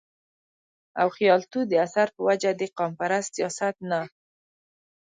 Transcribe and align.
او 1.01 1.07
خياالتو 1.15 1.59
د 1.67 1.73
اثر 1.85 2.07
پۀ 2.15 2.21
وجه 2.27 2.51
د 2.55 2.61
قامپرست 2.79 3.29
سياست 3.37 3.75
نه 3.89 4.01